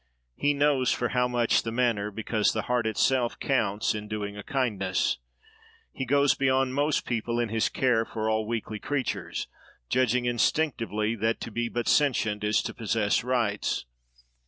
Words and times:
He 0.35 0.55
knows 0.55 0.91
for 0.91 1.09
how 1.09 1.27
much 1.27 1.61
the 1.61 1.71
manner, 1.71 2.09
because 2.09 2.53
the 2.53 2.63
heart 2.63 2.87
itself, 2.87 3.39
counts, 3.39 3.93
in 3.93 4.07
doing 4.07 4.35
a 4.35 4.41
kindness. 4.41 5.19
He 5.93 6.07
goes 6.07 6.33
beyond 6.33 6.73
most 6.73 7.05
people 7.05 7.37
in 7.39 7.49
his 7.49 7.69
care 7.69 8.03
for 8.03 8.27
all 8.27 8.47
weakly 8.47 8.79
creatures; 8.79 9.45
judging, 9.89 10.25
instinctively, 10.25 11.13
that 11.17 11.39
to 11.41 11.51
be 11.51 11.69
but 11.69 11.87
sentient 11.87 12.43
is 12.43 12.63
to 12.63 12.73
possess 12.73 13.23
rights. 13.23 13.85